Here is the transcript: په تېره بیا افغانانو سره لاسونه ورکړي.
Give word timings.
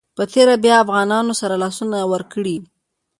په 0.17 0.23
تېره 0.31 0.55
بیا 0.63 0.75
افغانانو 0.83 1.33
سره 1.41 1.55
لاسونه 1.63 1.97
ورکړي. 2.13 2.57